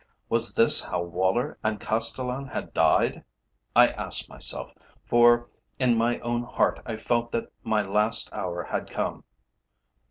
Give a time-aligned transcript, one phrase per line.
[0.29, 3.23] Was this how Woller and Castellan had died?
[3.75, 4.73] I asked myself,
[5.05, 9.25] for in my own heart I felt that my last hour had come.